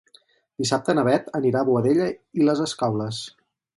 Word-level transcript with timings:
Dissabte 0.61 0.95
na 0.99 1.03
Beth 1.07 1.29
anirà 1.41 1.61
a 1.61 1.67
Boadella 1.69 2.07
i 2.41 2.49
les 2.49 2.63
Escaules. 2.67 3.21